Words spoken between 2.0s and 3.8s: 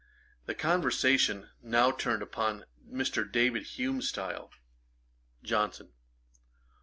upon Mr. David